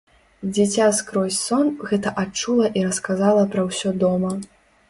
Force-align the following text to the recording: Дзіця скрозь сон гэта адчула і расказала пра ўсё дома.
Дзіця 0.53 0.87
скрозь 0.99 1.37
сон 1.49 1.69
гэта 1.91 2.15
адчула 2.23 2.73
і 2.81 2.87
расказала 2.89 3.47
пра 3.53 3.67
ўсё 3.69 3.89
дома. 4.07 4.35